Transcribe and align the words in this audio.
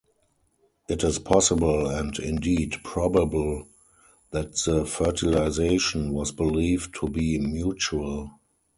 It 0.89 1.03
is 1.03 1.19
possible 1.19 1.85
and 1.85 2.17
indeed 2.17 2.77
probable 2.83 3.67
that 4.31 4.55
the 4.55 4.83
fertilization 4.87 6.11
was 6.11 6.31
believed 6.31 6.95
to 7.01 7.07
be 7.07 7.37
mutual. 7.37 8.31